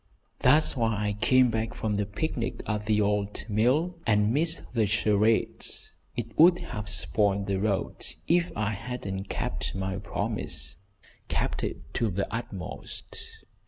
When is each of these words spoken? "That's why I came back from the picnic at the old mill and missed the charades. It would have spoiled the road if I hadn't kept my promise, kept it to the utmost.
"That's 0.39 0.75
why 0.75 0.95
I 1.09 1.13
came 1.13 1.51
back 1.51 1.75
from 1.75 1.93
the 1.97 2.07
picnic 2.07 2.61
at 2.65 2.87
the 2.87 2.99
old 3.01 3.45
mill 3.47 3.99
and 4.07 4.33
missed 4.33 4.73
the 4.73 4.87
charades. 4.87 5.91
It 6.17 6.35
would 6.39 6.57
have 6.57 6.89
spoiled 6.89 7.45
the 7.45 7.59
road 7.59 8.03
if 8.27 8.51
I 8.55 8.71
hadn't 8.71 9.29
kept 9.29 9.75
my 9.75 9.99
promise, 9.99 10.77
kept 11.27 11.63
it 11.63 11.93
to 11.93 12.09
the 12.09 12.25
utmost. 12.33 13.15